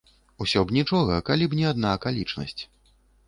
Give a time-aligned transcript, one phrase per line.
[0.45, 2.61] Усё б нічога, калі б не адна акалічнасць.